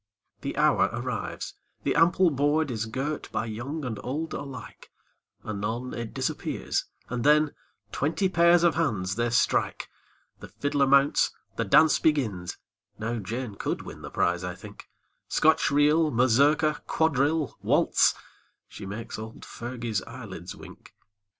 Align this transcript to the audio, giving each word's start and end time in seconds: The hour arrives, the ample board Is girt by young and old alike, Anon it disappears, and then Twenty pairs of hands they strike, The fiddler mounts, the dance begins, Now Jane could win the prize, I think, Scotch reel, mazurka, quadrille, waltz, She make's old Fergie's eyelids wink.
The 0.39 0.57
hour 0.57 0.89
arrives, 0.93 1.53
the 1.83 1.93
ample 1.93 2.31
board 2.31 2.71
Is 2.71 2.87
girt 2.87 3.31
by 3.31 3.45
young 3.45 3.85
and 3.85 3.99
old 4.03 4.33
alike, 4.33 4.89
Anon 5.45 5.93
it 5.93 6.11
disappears, 6.11 6.85
and 7.09 7.23
then 7.23 7.51
Twenty 7.91 8.27
pairs 8.27 8.63
of 8.63 8.73
hands 8.73 9.13
they 9.13 9.29
strike, 9.29 9.89
The 10.39 10.47
fiddler 10.47 10.87
mounts, 10.87 11.31
the 11.55 11.65
dance 11.65 11.99
begins, 11.99 12.57
Now 12.97 13.19
Jane 13.19 13.53
could 13.53 13.83
win 13.83 14.01
the 14.01 14.09
prize, 14.09 14.43
I 14.43 14.55
think, 14.55 14.89
Scotch 15.27 15.69
reel, 15.69 16.09
mazurka, 16.09 16.81
quadrille, 16.87 17.55
waltz, 17.61 18.15
She 18.67 18.87
make's 18.87 19.19
old 19.19 19.45
Fergie's 19.45 20.01
eyelids 20.07 20.55
wink. 20.55 20.95